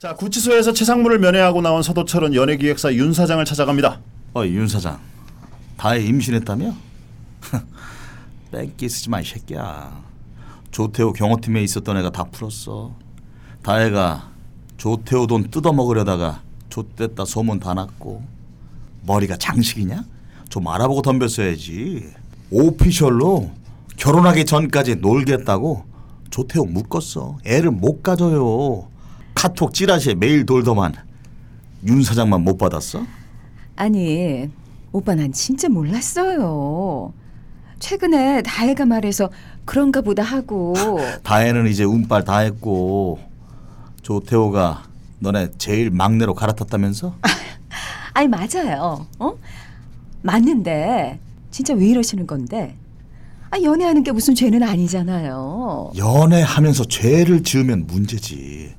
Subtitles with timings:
[0.00, 4.00] 자 구치소에서 최상무를 면회하고 나온 서도철은 연예기획사 윤 사장을 찾아갑니다.
[4.32, 4.98] 어이 윤 사장.
[5.76, 6.72] 다혜 임신했다며?
[8.50, 10.02] 뺑기 쓰지 마 이 새끼야.
[10.70, 12.94] 조태호 경호팀에 있었던 애가 다 풀었어.
[13.62, 14.30] 다혜가
[14.78, 16.40] 조태호 돈 뜯어먹으려다가
[16.70, 18.22] 좆됐다 소문 다 났고.
[19.04, 20.02] 머리가 장식이냐?
[20.48, 22.08] 좀 알아보고 덤볐어야지.
[22.50, 23.50] 오피셜로
[23.98, 25.84] 결혼하기 전까지 놀겠다고
[26.30, 27.36] 조태호 묶었어.
[27.44, 28.88] 애를 못 가져요
[29.34, 30.94] 카톡 찌라시에 매일 돌더만
[31.86, 33.02] 윤 사장만 못 받았어?
[33.76, 34.50] 아니,
[34.92, 37.12] 오빠 난 진짜 몰랐어요.
[37.78, 39.30] 최근에 다혜가 말해서
[39.64, 40.74] 그런가 보다 하고
[41.24, 43.18] 다혜는 이제 운빨 다 했고
[44.02, 44.84] 조태호가
[45.20, 47.14] 너네 제일 막내로 갈아탔다면서?
[48.12, 49.06] 아니 맞아요.
[49.18, 49.32] 어?
[50.22, 51.18] 맞는데
[51.50, 52.76] 진짜 왜 이러시는 건데?
[53.50, 55.92] 아 연애하는 게 무슨 죄는 아니잖아요.
[55.96, 58.74] 연애하면서 죄를 지으면 문제지.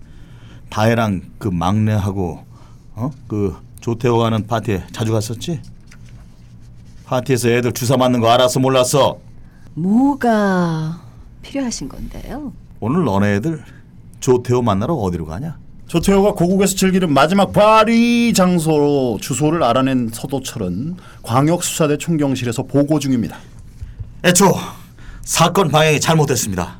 [0.72, 2.44] 다혜랑 그 막내하고
[2.96, 3.12] 어?
[3.28, 5.62] 그 조태호가 하는 파티에 자주 갔었지?
[7.06, 9.20] 파티에서 애들 주사 맞는 거 알아서 몰랐어.
[9.74, 11.02] 뭐가
[11.42, 12.54] 필요하신 건데요?
[12.80, 13.64] 오늘 너네 애들
[14.22, 15.58] 조태호 만나러 어디로 가냐?
[15.88, 23.38] 조태호가 고국에서 즐기는 마지막 파리 장소로 주소를 알아낸 서도철은 광역수사대 총경실에서 보고 중입니다.
[24.24, 24.54] 애초
[25.24, 26.78] 사건 방향이 잘못됐습니다.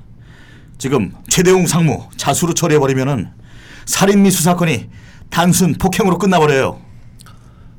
[0.78, 3.41] 지금 최대웅 상무 자수로 처리해버리면은
[3.86, 4.90] 살인 미수 사건이
[5.30, 6.80] 단순 폭행으로 끝나버려요.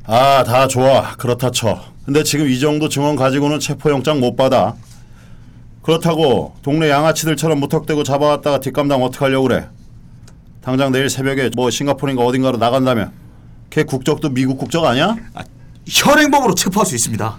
[0.05, 1.17] 아, 다 좋아.
[1.17, 1.81] 그렇다 쳐.
[2.05, 4.75] 근데 지금 이 정도 증언 가지고는 체포영장 못 받아.
[5.83, 9.69] 그렇다고 동네 양아치들처럼 무턱대고 잡아왔다가 뒷감당 어떡하려고 그래.
[10.61, 13.11] 당장 내일 새벽에 뭐 싱가포르인가 어딘가로 나간다며.
[13.71, 15.17] 걔 국적도 미국 국적 아니야?
[15.35, 15.43] 아,
[15.89, 17.39] 현행범으로 체포할 수 있습니다.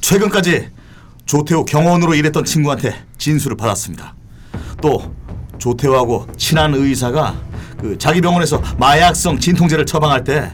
[0.00, 0.68] 최근까지
[1.26, 4.14] 조태호 경호원으로 일했던 친구한테 진술을 받았습니다.
[4.80, 5.14] 또
[5.58, 7.34] 조태호하고 친한 의사가
[7.82, 10.50] 그 자기 병원에서 마약성 진통제를 처방할 때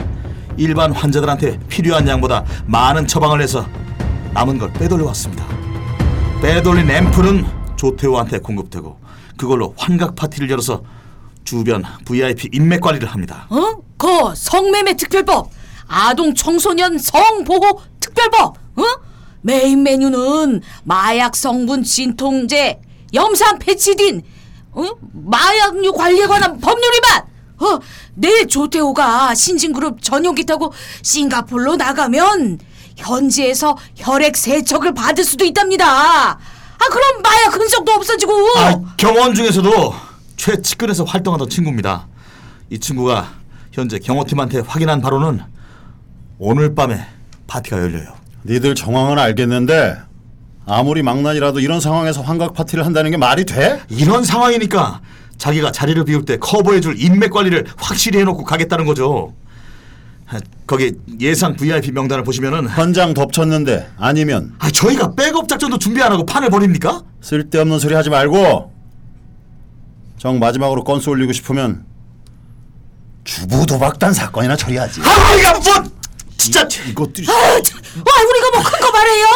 [0.56, 3.66] 일반 환자들한테 필요한 양보다 많은 처방을 해서
[4.32, 5.46] 남은 걸 빼돌려 왔습니다.
[6.40, 7.44] 빼돌린 앰플은
[7.76, 8.98] 조태호한테 공급되고
[9.36, 10.82] 그걸로 환각 파티를 열어서
[11.44, 13.46] 주변 VIP 인맥 관리를 합니다.
[13.50, 13.76] 어?
[13.98, 15.50] 그 성매매 특별법,
[15.86, 18.82] 아동 청소년 성보호 특별법, 어?
[19.42, 22.80] 메인 메뉴는 마약 성분 진통제,
[23.12, 24.22] 염산 페치딘,
[24.78, 24.96] 어?
[25.12, 27.22] 마약류 관리에 관한 법률 위반.
[27.60, 27.80] 어,
[28.14, 30.72] 내일 조태호가 신진그룹 전용기 타고
[31.02, 32.60] 싱가폴로 나가면
[32.96, 36.30] 현지에서 혈액 세척을 받을 수도 있답니다.
[36.30, 38.32] 아 그럼 마약 흔적도 없어지고.
[38.58, 39.94] 아, 경호원 중에서도
[40.36, 42.06] 최측근에서 활동하던 친구입니다.
[42.70, 43.32] 이 친구가
[43.72, 45.40] 현재 경호팀한테 확인한 바로는
[46.38, 47.04] 오늘 밤에
[47.48, 48.14] 파티가 열려요.
[48.44, 49.96] 니들 정황은 알겠는데
[50.68, 53.80] 아무리 망난이라도 이런 상황에서 환각 파티를 한다는 게 말이 돼?
[53.88, 55.00] 이런 상황이니까
[55.38, 59.34] 자기가 자리를 비울 때 커버해줄 인맥 관리를 확실히 해놓고 가겠다는 거죠.
[60.30, 66.12] 아, 거기 예상 VIP 명단을 보시면은 현장 덮쳤는데 아니면 아, 저희가 백업 작전도 준비 안
[66.12, 67.02] 하고 판을 벌입니까?
[67.22, 68.70] 쓸데없는 소리 하지 말고
[70.18, 71.86] 정 마지막으로 건수 올리고 싶으면
[73.24, 75.00] 주부 도박단 사건이나 처리하지.
[75.02, 75.90] 아, 우리가 뭐
[76.36, 79.26] 진짜 이것들이 아, 저, 와, 우리가 뭐 큰 거 말해요?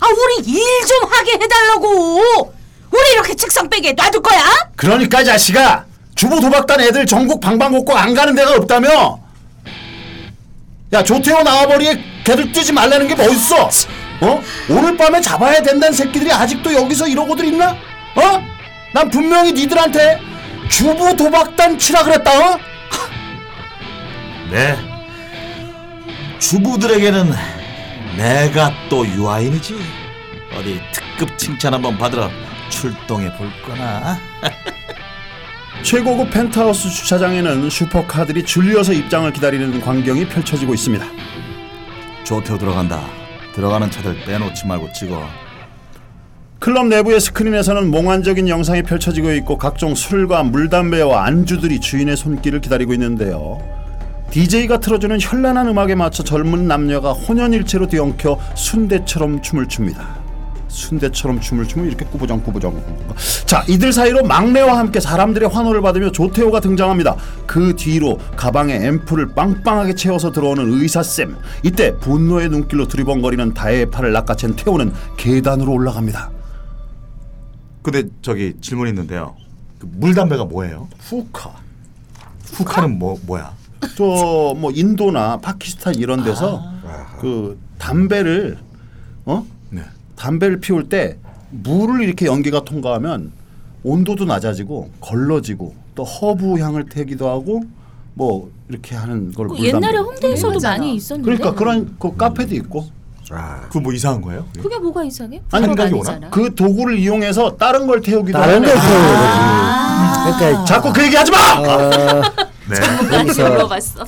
[0.00, 2.54] 아, 우리 일 좀 하게 해달라고.
[2.90, 4.42] 우리 이렇게 책상 빼게 놔둘 거야?
[4.76, 9.20] 그러니까 이 자식아 주부 도박단 애들 전국 방방곡곡 안 가는 데가 없다며.
[10.92, 13.68] 야 조태호 나와버리게 걔들 뛰지 말라는 게뭐 있어?
[14.22, 14.42] 어?
[14.70, 17.70] 오늘 밤에 잡아야 된다는 새끼들이 아직도 여기서 이러고들 있나?
[18.16, 18.42] 어?
[18.94, 20.18] 난 분명히 니들한테
[20.70, 22.30] 주부 도박단 치라 그랬다.
[22.54, 22.58] 어?
[24.50, 24.78] 네.
[26.38, 27.34] 주부들에게는
[28.18, 29.76] 내가 또 유아인이지.
[30.58, 32.28] 어디 특급 칭찬 한번 받으러
[32.68, 34.18] 출동해 볼 거나.
[35.84, 41.06] 최고급 펜트하우스 주차장에는 슈퍼카들이 줄려서 입장을 기다리는 광경이 펼쳐지고 있습니다.
[42.24, 43.06] 조태호 들어간다.
[43.54, 45.24] 들어가는 차들 빼놓지 말고 찍어.
[46.58, 53.77] 클럽 내부의 스크린에서는 몽환적인 영상이 펼쳐지고 있고 각종 술과 물담배와 안주들이 주인의 손길을 기다리고 있는데요.
[54.30, 60.18] DJ가 틀어주는 현란한 음악에 맞춰 젊은 남녀가 혼연일체로 뒤엉켜 순대처럼 춤을 춥니다.
[60.68, 63.14] 순대처럼 춤을 추면 이렇게 꾸부정꾸부정.
[63.46, 67.16] 자, 이들 사이로 막내와 함께 사람들의 환호를 받으며 조태호가 등장합니다.
[67.46, 71.36] 그 뒤로 가방에 앰플을 빵빵하게 채워서 들어오는 의사쌤.
[71.62, 76.30] 이때 분노의 눈길로 두리번거리는 다혜의 팔을 낚아챈 태호는 계단으로 올라갑니다.
[77.82, 79.34] 근데 저기 질문 있는데요.
[79.78, 80.88] 그 물담배가 뭐예요?
[81.00, 81.50] 후카.
[82.52, 83.57] 후카는 뭐 뭐야?
[83.96, 86.62] 저 뭐 인도나 파키스탄 이런 데서
[87.20, 88.58] 그 담배를
[89.24, 89.82] 어 네.
[90.16, 91.16] 담배를 피울 때
[91.50, 93.32] 물을 이렇게 연기가 통과하면
[93.84, 97.62] 온도도 낮아지고 걸러지고 또 허브 향을 태우기도 하고
[98.14, 99.58] 뭐 이렇게 하는 걸 그.
[99.60, 100.58] 옛날에 홍대에서도.
[100.60, 101.24] 많이 있었는데.
[101.36, 102.86] 그러니까 그런 그 카페도 있고
[103.30, 104.46] 아, 그거 뭐 이상한 거예요?
[104.60, 105.40] 그게 뭐가 이상해?
[105.52, 105.66] 아니?
[105.66, 106.30] 아니잖아.
[106.30, 108.72] 그 도구를 이용해서 다른 걸 태우기도 다른 걸.
[108.72, 110.38] 태우는 거지.
[110.38, 111.36] 그러니까 자꾸 그 얘기 하지 마.
[111.60, 112.22] 어,
[112.70, 113.16] 네.
[113.18, 114.04] 여기서 물어봤어.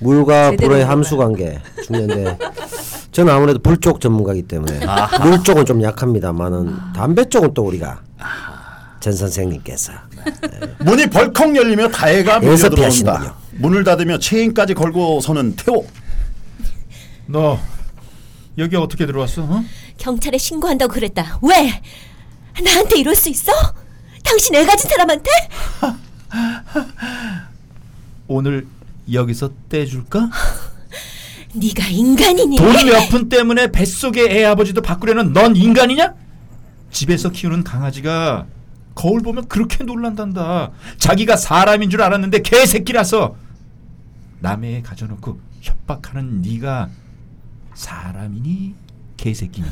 [0.00, 0.84] 물과 불의.
[0.84, 2.38] 함수 관계 중요한데
[3.12, 4.80] 저는 아무래도 불 쪽 전문가이기 때문에
[5.22, 8.00] 물 쪽은 좀 약합니다만은 담배 쪽은 또 우리가
[9.00, 9.92] 전 선생님께서
[10.80, 12.74] 문이 벌컥 열리며 다혜가 여기서 밀려 들어온다.
[12.76, 13.34] 피하시는군요.
[13.58, 15.86] 문을 닫으며 체인까지 걸고 서는 태호.
[17.26, 17.58] 너
[18.58, 19.42] 여기 어떻게 들어왔어?
[19.42, 19.64] 어?
[19.98, 21.38] 경찰에 신고한다고 그랬다.
[21.42, 21.80] 왜?
[22.62, 23.52] 나한테 이럴 수 있어?
[24.24, 25.30] 당신 애 가진 사람한테?
[28.32, 28.64] 오늘
[29.12, 30.30] 여기서 떼줄까?
[31.52, 32.56] 네가 인간이니?
[32.58, 36.14] 돈 몇 푼 때문에 뱃속의 애 아버지도 바꾸려는 넌 인간이냐?
[36.92, 38.46] 집에서 키우는 강아지가
[38.94, 40.70] 거울 보면 그렇게 놀란단다.
[40.98, 43.34] 자기가 사람인 줄 알았는데 개새끼라서
[44.38, 46.88] 남의 애 가져놓고 협박하는 네가
[47.74, 48.74] 사람이니
[49.16, 49.66] 개새끼니?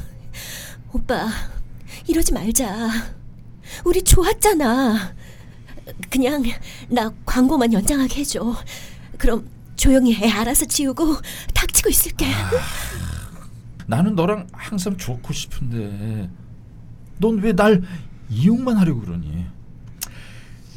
[0.93, 1.29] 오빠,
[2.09, 2.89] 이러지 말자.
[3.85, 5.15] 우리 좋았잖아.
[6.11, 6.43] 그냥
[6.89, 8.55] 나 광고만 연장하게 해줘.
[9.17, 11.17] 그럼 조용히 애 알아서 지우고
[11.55, 12.27] 닥치고 있을게.
[13.87, 16.29] 나는 너랑 항상 좋고 싶은데
[17.19, 17.83] 넌 왜 날
[18.31, 19.47] 이용만 하려고 그러니?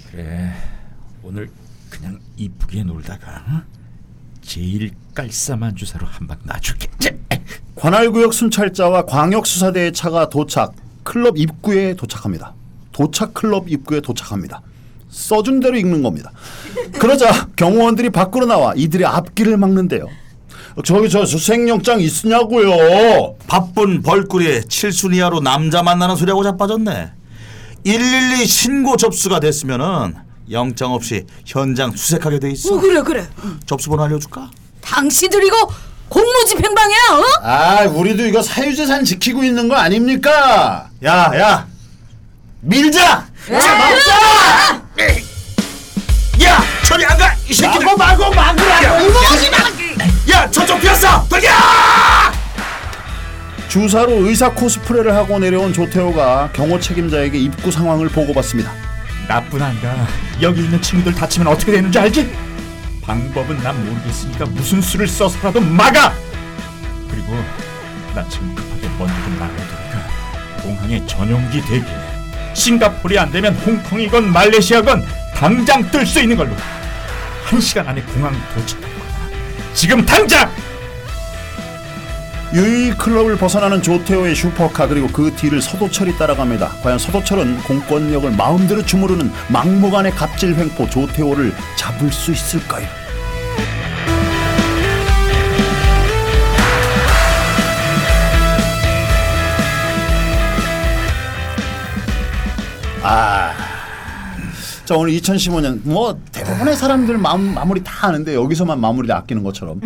[0.09, 0.53] 그래
[1.23, 1.49] 오늘
[1.89, 3.61] 그냥 이쁘게 놀다가 응?
[4.41, 6.89] 제일 깔쌈한 주사로 한 방 놔줄게.
[7.75, 10.73] 관할구역 순찰자와 광역수사대의 차가 도착.
[11.03, 12.53] 클럽 입구에 도착합니다.
[12.91, 14.61] 도착 클럽 입구에 도착합니다.
[15.11, 16.31] 써준 대로 읽는 겁니다.
[16.97, 20.07] 그러자 경호원들이 밖으로 나와 이들의 앞길을 막는데요.
[20.85, 23.35] 저기 저 수색영장 있으냐고요.
[23.47, 27.11] 바쁜 벌꿀이 칠순이하로 남자 만나는 소리하고 자빠졌네.
[27.83, 30.15] 112 신고 접수가 됐으면은
[30.49, 32.75] 영장 없이 현장 수색하게 돼 있어.
[32.75, 33.27] 어, 그래 그래.
[33.65, 34.49] 접수번호 알려줄까?
[34.81, 35.69] 당신들 이거
[36.09, 36.97] 공무집행방이야?
[37.11, 37.23] 어?
[37.47, 40.89] 아, 우리도 이거 사유재산 지키고 있는 거 아닙니까?
[41.03, 41.67] 야, 야,
[42.61, 43.27] 밀자.
[43.51, 44.81] 야,
[46.91, 47.85] 저리 안 가, 이 새끼들.
[47.85, 48.85] 마고 마고 막으라고.
[50.29, 51.25] 야, 저쪽 비었어.
[51.29, 51.47] 돌려!
[53.69, 58.69] 주사로 의사 코스프레를 하고 내려온 조태호가 경호 책임자에게 입구 상황을 보고받습니다.
[59.29, 60.05] 나뿐 아니라
[60.41, 62.29] 여기 있는 친구들 다치면 어떻게 되는지 알지?
[63.05, 66.11] 방법은 난 모르겠으니까 무슨 수를 써서라도 막아.
[67.09, 67.41] 그리고
[68.13, 71.85] 나 지금 급하게 먼저 좀 나가야 되니까 공항에 전용기 대기.
[72.53, 76.51] 싱가포르이 안 되면 홍콩이건 말레이시아건 당장 뜰 수 있는 걸로.
[77.51, 79.73] 한 시간 안에 공항 도착할 거야.
[79.73, 80.49] 지금 당장!
[82.53, 86.69] 유이 클럽을 벗어나는 조태호의 슈퍼카 그리고 그 뒤를 서도철이 따라갑니다.
[86.81, 92.87] 과연 서도철은 공권력을 마음대로 주무르는 막무가내 갑질 횡포 조태호를 잡을 수 있을까요?
[103.03, 103.60] 아.
[104.91, 109.79] 자 오늘 2015년 뭐 대부분의 사람들 마음, 마무리 다 하는데 여기서만 마무리를 아끼는 것처럼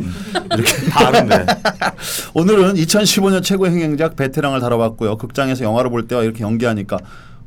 [0.51, 1.45] 이렇게 다 아는데.
[2.33, 5.17] 오늘은 2015년 최고 행행작 베테랑을 다뤄봤고요.
[5.17, 6.97] 극장에서 영화를 볼 때와 이렇게 연기하니까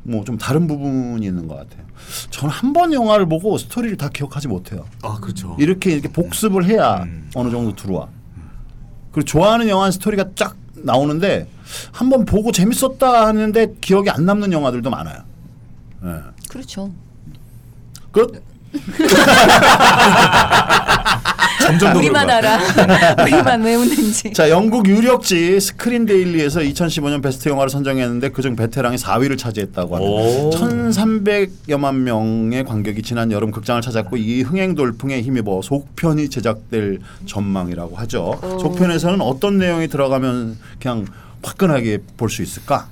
[0.03, 1.83] 뭐 좀 다른 부분이 있는 것 같아요.
[2.29, 4.85] 저는 한 번 영화를 보고 스토리를 다 기억하지 못해요.
[5.03, 5.57] 아, 그렇죠.
[5.59, 7.29] 이렇게 이렇게 복습을 해야 음.
[7.35, 8.07] 어느 정도 들어와.
[9.11, 11.49] 그리고 좋아하는 영화 스토리가 쫙 나오는데
[11.91, 15.23] 한 번 보고 재밌었다 하는데 기억이 안 남는 영화들도 많아요.
[16.05, 16.09] 예.
[16.49, 16.89] 그렇죠.
[18.11, 18.43] 끝.
[21.61, 22.29] 점점 더 우리만.
[22.29, 22.59] 알아.
[23.23, 24.33] 우리만 왜 웃는지.
[24.33, 30.51] 자, 영국 유력지 스크린 데일리에서 2015년 베스트 영화를 선정했는데 그중 베테랑이 4위를 차지했다고 오.
[30.51, 30.67] 합니다.
[30.67, 38.39] 1,300여만 명의 관객이 지난 여름 극장을 찾았고 이 흥행 돌풍에 힘입어 속편이 제작될 전망이라고 하죠.
[38.61, 41.05] 속편에서는 어떤 내용이 들어가면 그냥
[41.43, 42.87] 화끈하게 볼 수 있을까?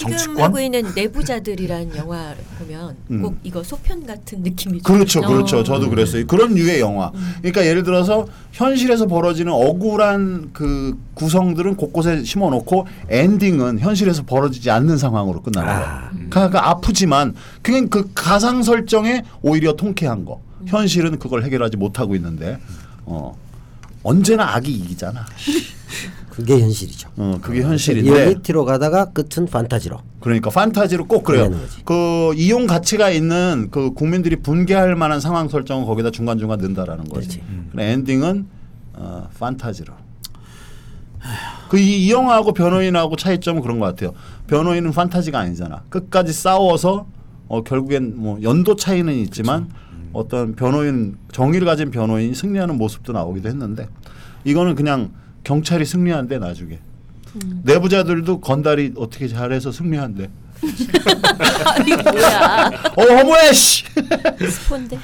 [0.00, 0.42] 지금 정치권?
[0.42, 3.22] 하고 있는 내부자들이란 영화 보면 음.
[3.22, 4.82] 꼭 이거 소편 같은 느낌이죠.
[4.82, 5.28] 그렇죠, 어.
[5.28, 5.62] 그렇죠.
[5.62, 6.26] 저도 그랬어요.
[6.26, 7.12] 그런 류의 영화.
[7.38, 15.42] 그러니까 예를 들어서 현실에서 벌어지는 억울한 그 구성들은 곳곳에 심어놓고 엔딩은 현실에서 벌어지지 않는 상황으로
[15.42, 16.28] 끝나는 거예요.
[16.30, 20.40] 그러니까 아프지만 그냥 그 가상 설정에 오히려 통쾌한 거.
[20.66, 22.58] 현실은 그걸 해결하지 못하고 있는데
[23.04, 23.36] 어
[24.02, 25.26] 언제나 악이 이기잖아.
[26.40, 27.08] 그게 현실이죠.
[27.16, 29.98] 어 그게 현실인데 리얼리티로 가다가 끝은 판타지로.
[30.20, 31.50] 그러니까 판타지로 꼭 그래요.
[31.84, 37.42] 그 이용 가치가 있는 그 국민들이 분개할 만한 상황 설정을 거기다 중간 중간 넣는다라는 거지.
[37.72, 38.46] 그래 엔딩은
[38.94, 39.94] 어, 판타지로.
[41.68, 44.12] 그이 영화하고 변호인하고 차이점은 그런 것 같아요.
[44.46, 45.82] 변호인은 판타지가 아니잖아.
[45.88, 47.06] 끝까지 싸워서
[47.48, 49.68] 어, 결국엔 뭐 연도 차이는 있지만
[50.12, 53.88] 어떤 변호인 정의를 가진 변호인이 승리하는 모습도 나오기도 했는데
[54.44, 55.10] 이거는 그냥
[55.44, 56.78] 경찰이 승리한대 나중에
[57.62, 60.30] 내부자들도 건달이 어떻게 잘해서 승리한대.
[61.66, 62.70] 아니 뭐야?
[62.96, 63.84] 어 허무해 씨.
[64.50, 64.98] 스폰데.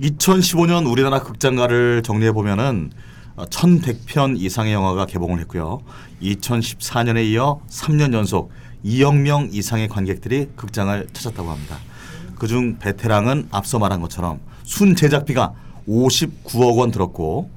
[0.00, 2.90] 2015년 우리나라 극장가를 정리해 보면은
[3.36, 5.80] 1,100편 이상의 영화가 개봉을 했고요.
[6.22, 8.50] 2014년에 이어 3년 연속
[8.84, 11.76] 2억 명 이상의 관객들이 극장을 찾았다고 합니다.
[12.36, 15.54] 그중 베테랑은 앞서 말한 것처럼 순 제작비가
[15.88, 17.50] 59억 원 들었고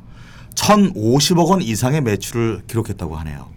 [0.60, 3.48] 1,050억 원 이상의 매출을 기록했다고 하네요.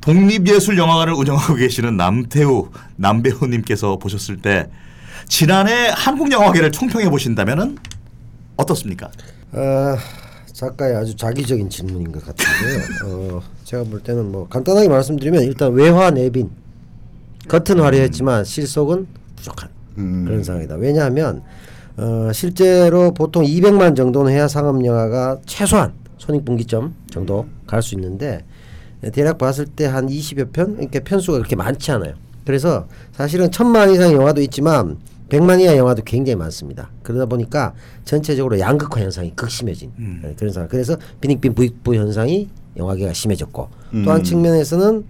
[0.00, 4.68] 독립예술영화관을 운영하고 계시는 남태우 남배우님께서 보셨을 때
[5.26, 7.76] 지난해 한국영화계를 총평해 보신다면은
[8.56, 9.10] 어떻습니까?
[9.52, 9.98] 아,
[10.52, 12.82] 작가의 아주 자기적인 질문인 것 같은데요.
[13.04, 16.50] 어, 제가 볼 때는 뭐 간단하게 말씀드리면 일단 외화 내빈
[17.48, 20.76] 겉은 화려했지만 실속은 부족한 그런 상황이다.
[20.76, 21.42] 왜냐하면
[21.98, 28.44] 어, 실제로 보통 200만 정도는 해야 상업 영화가 최소한 손익분기점 정도 갈 수 있는데
[29.12, 32.14] 대략 봤을 때 한 20여 편, 그러니까 편수가 그렇게 많지 않아요.
[32.44, 36.90] 그래서 사실은 천만 이상 영화도 있지만 100만 이하 영화도 굉장히 많습니다.
[37.02, 37.74] 그러다 보니까
[38.04, 40.68] 전체적으로 양극화 현상이 극심해진 네, 그런 상황.
[40.68, 43.68] 그래서 빈익빈 부익부 현상이 영화계가 심해졌고
[44.04, 45.04] 또한 측면에서는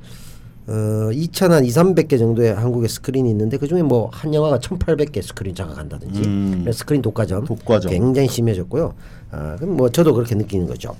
[0.68, 5.54] 어, 2천 한 2, 300개 정도의 한국의 스크린이 있는데 그중에 뭐 한 영화가 1,800개 스크린
[5.54, 6.66] 장악한다든지 음.
[6.72, 7.90] 스크린 독과점, 독과점.
[7.90, 8.92] 굉장히 심해졌고요.
[9.30, 10.94] 아, 그럼 뭐 저도 그렇게 느끼는 거죠.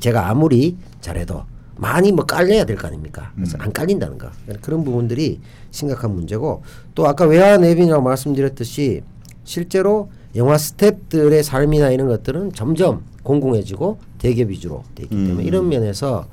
[0.00, 1.42] 제가 아무리 잘해도
[1.76, 3.32] 많이 뭐 깔려야 될 거 아닙니까?
[3.34, 4.28] 그래서 안 깔린다는 거
[4.60, 6.62] 그런 부분들이 심각한 문제고
[6.94, 9.02] 또 아까 외화 내빈이라고 말씀드렸듯이
[9.44, 15.46] 실제로 영화 스탭들의 삶이나 이런 것들은 점점 곤궁해지고 대기업 위주로 돼 있기 때문에 음.
[15.46, 16.26] 이런 면에서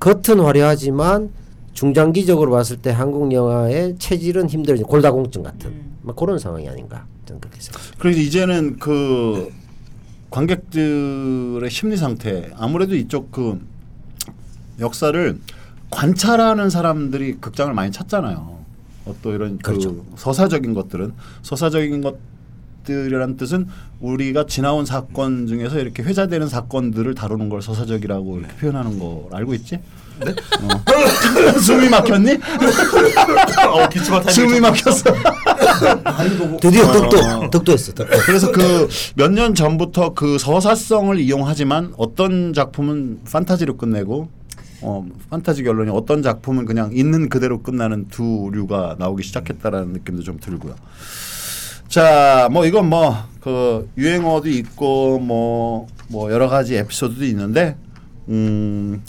[0.00, 1.30] 겉은 화려하지만
[1.78, 7.60] 중장기적으로 봤을 때 한국 영화의 체질은 힘들어지 골다공증 같은 막 그런 상황이 아닌가 저는 그렇게
[7.60, 7.96] 생각합니다.
[8.00, 9.52] 그래서 이제는 그
[10.30, 13.64] 관객들의 심리 상태 아무래도 이쪽 그
[14.80, 15.38] 역사를
[15.90, 18.58] 관찰하는 사람들이 극장을 많이 찾잖아요.
[19.04, 20.04] 어, 또 이런 그 그렇죠.
[20.16, 22.16] 서사적인 것들은 서사적인 것
[22.92, 23.66] 들이란 뜻은
[24.00, 29.78] 우리가 지나온 사건 중에서 이렇게 회자되는 사건들을 다루는 걸 서사적이라고 이렇게 표현하는 걸 알고 있지?
[30.24, 30.30] 네?
[30.32, 31.58] 어.
[31.60, 32.32] 숨이 막혔니?
[33.68, 35.14] 어, 타이밍이 숨이 좀 막혔어.
[36.60, 37.92] 드디어 덕도 덕도했어.
[37.92, 38.18] 덕도.
[38.24, 44.28] 그래서 그 몇 년 전부터 그 서사성을 이용하지만 어떤 작품은 판타지로 끝내고
[44.80, 50.38] 어 판타지 결론이 어떤 작품은 그냥 있는 그대로 끝나는 두 류가 나오기 시작했다라는 느낌도 좀
[50.40, 50.74] 들고요.
[51.98, 57.76] 자, 뭐 이건 뭐 그 유행어도 있고 뭐뭐 여러 가지 에피소드도 있는데
[58.28, 59.02] 음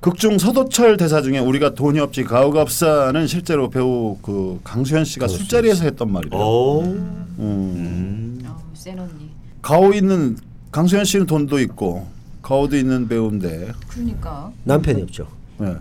[0.00, 5.84] 극중 서도철 대사 중에 우리가 돈이 없지 가오가 없사는 실제로 배우 그 강수현 씨가 술자리에서
[5.84, 6.38] 했던 말이래요.
[6.38, 6.82] 오.
[6.82, 8.44] 음.
[8.74, 9.30] 센 언니.
[9.62, 10.36] 가오 있는
[10.70, 12.06] 강수현 씨는 돈도 있고
[12.42, 14.52] 가오도 있는 배우인데 그러니까.
[14.64, 15.26] 남편이 없죠.
[15.62, 15.76] 예.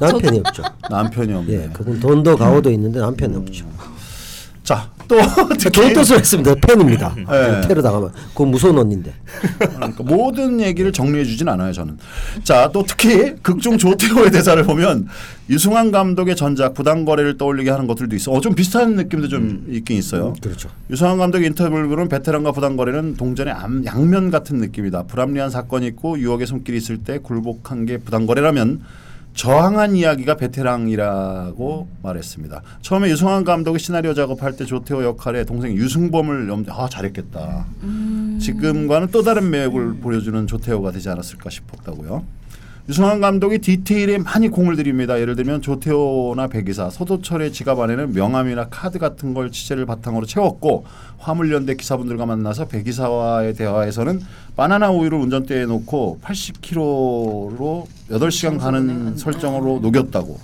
[0.00, 0.62] 남편이 없죠.
[0.90, 1.52] 남편이 없네.
[1.54, 3.64] 예, 그분 돈도 가오도 있는데 남편이 없죠.
[4.64, 6.54] 자, 또저 특히 좋은 뜻을 했습니다.
[6.54, 7.14] 팬입니다.
[7.14, 7.60] 네.
[7.68, 9.12] 테러 당하면 그건 무서운 언니인데.
[9.58, 11.98] 그러니까 모든 얘기를 정리해 주진 않아요, 저는.
[12.44, 15.06] 자, 또 특히 극중 조태호의 대사를 보면
[15.50, 18.32] 유승환 감독의 전작 부당거래를 떠올리게 하는 것들도 있어.
[18.32, 20.32] 어, 좀 비슷한 느낌도 좀 있긴 있어요.
[20.40, 20.70] 그렇죠.
[20.90, 25.02] 유승환 감독의 인터뷰를 보면 베테랑과 부당거래는 동전의 암- 양면 같은 느낌이다.
[25.02, 28.80] 불합리한 사건이 있고 유혹의 손길이 있을 때 굴복한 게 부당거래라면
[29.34, 32.62] 저항한 이야기가 베테랑이라고 말했습니다.
[32.82, 37.66] 처음에 유승환 감독이 시나리오 작업할 때 조태호 역할에 동생 유승범을 염, 아 잘했겠다.
[38.40, 42.24] 지금과는 또 다른 매력을 보여주는 조태호가 되지 않았을까 싶었다고요.
[42.86, 45.18] 유승환 감독이 디테일에 많이 공을 들입니다.
[45.18, 50.84] 예를 들면 조태호나 백이사, 서도철의 지갑 안에는 명함이나 카드 같은 걸 취재를 바탕으로 채웠고
[51.16, 54.20] 화물연대 기사분들과 만나서 백이사와의 대화에서는
[54.54, 60.38] 바나나 우유를 운전대에 놓고 80km로 8시간 가는 설정으로 녹였다고.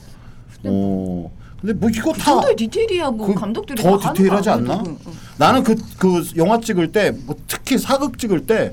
[0.65, 1.31] 오.
[1.61, 4.83] 근데 뭐 이거 그 다 디테일이야 뭐 그 감독들이 더 디테일하지 거 않나?
[4.87, 5.13] 응, 응.
[5.37, 8.73] 나는 그 그 영화 찍을 때 뭐 특히 사극 찍을 때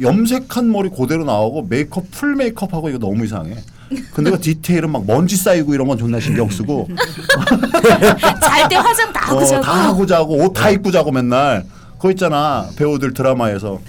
[0.00, 3.56] 염색한 머리 그대로 나오고 메이크업 full 메이크업하고 이거 너무 이상해.
[4.12, 6.88] 근데 그 디테일은 막 먼지 쌓이고 이런 건 존나 신경 쓰고
[8.42, 9.62] 잘 때 화장 다 하고 어, 자고.
[9.62, 11.64] 다 하고 자고 옷 다 입고 자고 맨날
[11.96, 13.80] 그거 있잖아 배우들 드라마에서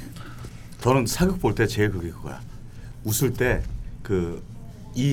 [0.81, 2.39] 저는 사극 볼 때 제일 그게 그거야.
[3.03, 4.37] 웃을 때그이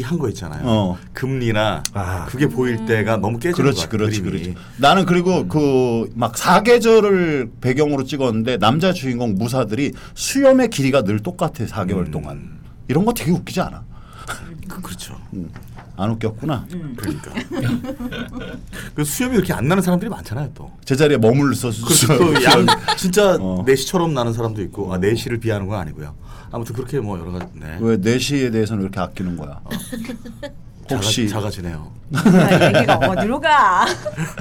[0.03, 0.62] 한 거 있잖아요.
[0.64, 0.99] 어.
[1.12, 2.25] 금니나 아.
[2.26, 3.88] 그게 보일 때가 너무 깨지는 그렇지.
[3.88, 4.43] 그렇지 그림이.
[4.45, 12.11] 그렇지 나는 그리고 그막 사계절을 배경으로 찍었는데 남자 주인공 무사들이 수염의 길이가 늘 똑같아 4개월
[12.11, 13.85] 동안 이런 거 되게 웃기지 않아?
[14.69, 15.17] 그, 그렇죠.
[15.97, 16.67] 안 웃겼구나.
[16.97, 17.31] 그러니까.
[18.95, 20.73] 그 수염이 이렇게 안 나는 사람들이 많잖아요, 또.
[20.85, 22.19] 제자리에 머물러서 수- 그렇죠.
[22.19, 23.62] 또 양, 진짜 어.
[23.67, 26.14] 내시처럼 나는 사람도 있고, 아, 내시를 비하는 건 아니고요.
[26.54, 27.78] 아무튼 그렇게 뭐 여러 가지, 네.
[27.80, 29.61] 왜 내시에 대해서는 그렇게 아끼는 거야?
[30.88, 31.90] 혹시 작아, 작아지네요.
[32.76, 33.84] 얘기가 어디로 가?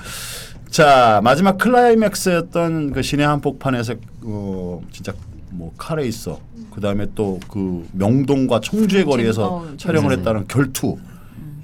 [0.69, 5.11] 자 마지막 클라이맥스였던 그 신의 한복판에서 어, 진짜
[5.49, 6.39] 뭐 카레이서
[6.71, 10.19] 그 다음에 또 그 명동과 청주의 거리에서 어, 촬영을 재밌어요.
[10.19, 10.97] 했다는 결투.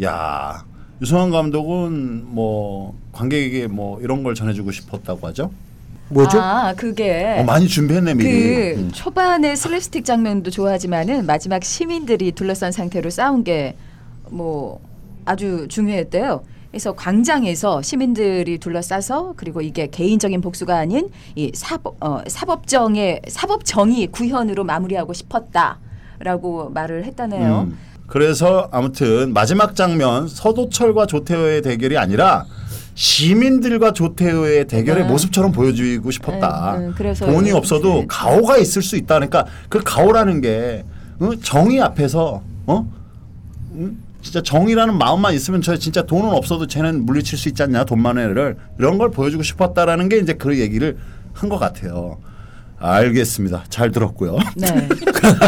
[0.03, 0.63] 야
[0.99, 5.51] 유성환 감독은 뭐 관객에게 뭐 이런 걸 전해주고 싶었다고 하죠.
[6.09, 6.39] 뭐죠?
[6.41, 8.75] 아 그게 어, 많이 준비했네 미리.
[8.75, 8.91] 그 음.
[8.91, 13.75] 초반에 슬랩스틱 장면도 좋아하지만은 마지막 시민들이 둘러싼 상태로 싸운 게
[14.31, 14.79] 뭐
[15.25, 16.43] 아주 중요했대요.
[16.71, 24.63] 그래서 광장에서 시민들이 둘러싸서 그리고 이게 개인적인 복수가 아닌 이 사법 어, 사법정의 사법정의 구현으로
[24.63, 27.67] 마무리하고 싶었다라고 말을 했다네요.
[27.69, 27.77] 음.
[28.05, 32.45] 그래서 아무튼 마지막 장면 서도철과 조태호의 대결이 아니라
[32.99, 35.09] 시민들과 조태호의 대결의 네.
[35.09, 36.75] 모습처럼 보여주고 싶었다.
[36.77, 38.05] 네, 네, 그래서 돈이 없어도 네.
[38.09, 39.15] 가오가 있을 수 있다.
[39.15, 40.83] 그러니까 그 가오라는 게
[41.21, 41.29] 어?
[41.41, 42.91] 정의 앞에서 어?
[43.71, 44.03] 음?
[44.21, 48.57] 진짜 정의라는 마음만 있으면 저 진짜 돈은 없어도 쟤는 물리칠 수 있지 않냐 돈만 해를
[48.77, 50.97] 이런 걸 보여주고 싶었다라는 게 이제 그 얘기를
[51.31, 52.17] 한 것 같아요.
[52.79, 53.63] 알겠습니다.
[53.69, 54.37] 잘 들었고요.
[54.55, 54.67] 네.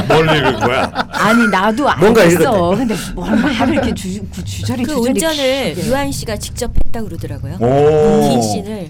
[0.08, 0.92] 뭘 읽은 거야?
[1.12, 2.76] 아니 나도 뭔가 알겠어.
[2.76, 5.88] 근데 뭘 말을 이렇게 주, 구- 주저리 그 주저리 운전을 길게.
[5.88, 7.56] 유한 씨가 직접 했다 그러더라고요.
[7.56, 8.30] 오.
[8.30, 8.90] 긴 씬을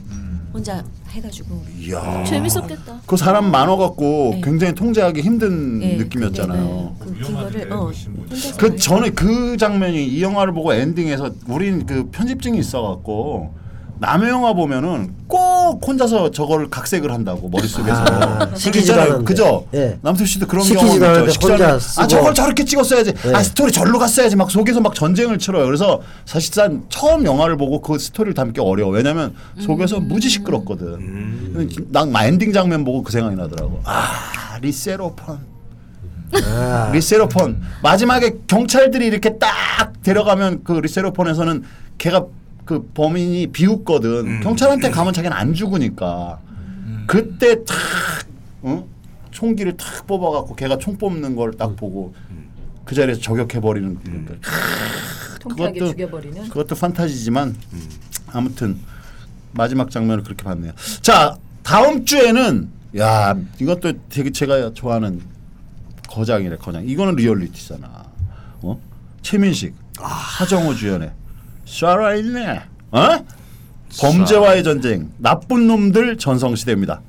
[0.54, 2.24] 혼자 해가지고 이야.
[2.26, 3.02] 재밌었겠다.
[3.06, 4.42] 그 사람 많아 갖고 네.
[4.44, 6.96] 굉장히 통제하기 힘든 네, 느낌이었잖아요.
[7.00, 7.92] 근데, 네, 그긴 거를 어,
[8.58, 13.54] 그 전에 그 장면이 이 영화를 보고 엔딩에서 우린 그 편집증이 있어 갖고
[14.02, 19.02] 남의 영화 보면은 꼭 혼자서 저거를 각색을 한다고 머릿속에서 아, 시키지도 있잖아요.
[19.04, 19.26] 않았는데.
[19.26, 19.68] 그죠?
[19.76, 20.00] 예.
[20.02, 22.02] 남수 씨도 그런 시키지도 경험 않았는데 있죠.
[22.02, 22.08] 아.
[22.08, 23.14] 저걸 저렇게 찍었어야지.
[23.28, 23.34] 예.
[23.36, 24.36] 아 스토리 절로 갔어야지.
[24.36, 25.66] 막 속에서 막 전쟁을 치러요.
[25.66, 28.92] 그래서 사실상 처음 영화를 보고 그 스토리를 담기 어려워.
[28.92, 31.70] 왜냐면 속에서 무지 시끄럽거든.
[31.92, 33.82] 난 엔딩 장면 보고 그 생각이 나더라고.
[33.84, 35.52] 아 리세로폰.
[36.34, 41.64] 아, 리세로폰 마지막에 경찰들이 이렇게 딱 데려가면 그 리세로폰에서는
[42.00, 42.26] 걔가
[42.66, 46.40] 그 범인이 비웃거든 경찰한테 가면 자기는 안 죽으니까
[47.08, 47.76] 그때 탁
[48.62, 48.88] 어?
[49.32, 52.14] 총기를 탁 뽑아갖고 걔가 총 뽑는 걸 딱 보고
[52.86, 54.36] 그 자리에서 저격해 버리는 그러니까
[55.44, 56.50] 그것도- 죽여버리는.
[56.50, 57.56] 그것도 판타지지만
[58.32, 58.78] 아무튼
[59.54, 60.74] 마지막 장면을 그렇게 봤네요.
[61.02, 62.70] 자 다음 주에는
[63.00, 65.22] 야 이것도 되게 제가 좋아하는
[66.08, 66.86] 거장이래 거장.
[66.88, 67.88] 이거는 리얼리티잖아.
[68.64, 68.80] 어?
[69.22, 71.12] 최민식, 하정우 주연의
[71.72, 72.62] 살아있네.
[72.92, 73.26] 어?
[74.00, 77.02] 범죄와의 전쟁, 나쁜 놈들 전성시대입니다.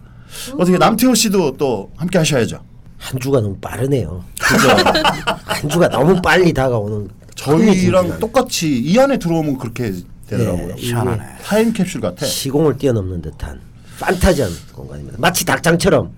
[0.54, 2.60] 어떻게 남태호 씨도 또 함께 하셔야죠.
[2.96, 4.24] 한 주가 너무 빠르네요.
[4.40, 4.68] 그죠?
[5.44, 9.92] 한 주가 너무 빨리 다가오는 저희랑 똑같이 이 안에 들어오면 그렇게
[10.28, 10.68] 되더라고요.
[10.68, 11.22] 네, 희한하네.
[11.42, 12.24] 타임캡슐 같아.
[12.24, 13.60] 시공을 뛰어넘는 듯한
[14.00, 15.18] 판타지한 공간입니다.
[15.20, 16.10] 마치 닭장처럼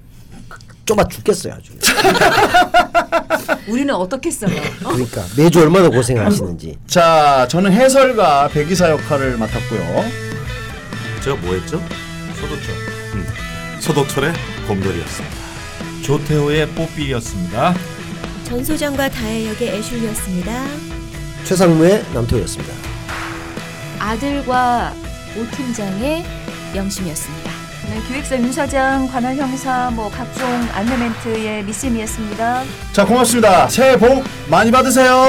[0.84, 1.72] 좁아 죽겠어요 아주.
[3.68, 4.50] 우리는 어떻게 써요?
[4.80, 6.78] 그러니까 매주 얼마나 고생하시는지.
[6.86, 10.04] 자, 저는 해설가 백이사 역할을 맡았고요.
[11.22, 11.80] 제가 뭐 했죠?
[12.40, 12.74] 서도철
[13.14, 13.26] 음,
[13.80, 14.32] 서도철의
[14.68, 15.36] 곰돌이였습니다.
[16.02, 17.74] 조태호의 뽀삐였습니다.
[18.44, 20.64] 전소장과 다혜 역의 애슐리였습니다.
[21.44, 22.74] 최상무의 남토였습니다.
[23.98, 24.92] 아들과
[25.36, 26.24] 오 팀장의
[26.76, 27.53] 영심이었습니다.
[27.94, 32.64] 네, 기획사 윤 사장, 관할 형사, 뭐 각종 안내 멘트의 미쌤이었습니다.
[32.92, 33.68] 자, 고맙습니다.
[33.68, 35.24] 새해 복 많이 받으세요.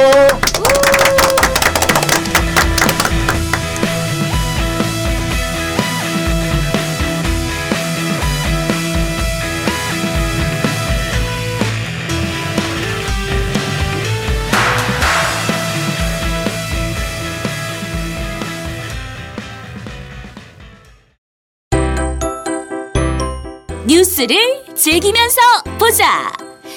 [23.88, 25.40] 뉴스를 즐기면서
[25.78, 26.34] 보자.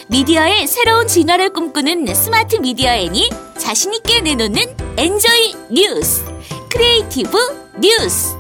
[0.09, 6.23] 미디어의 새로운 진화를 꿈꾸는 스마트 미디어 앤이 자신있게 내놓는 enjoy 뉴스.
[6.71, 7.39] creative
[7.81, 8.37] 뉴스.